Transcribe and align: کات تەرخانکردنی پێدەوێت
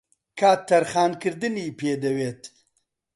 کات 0.39 0.59
تەرخانکردنی 0.69 1.75
پێدەوێت 1.79 2.41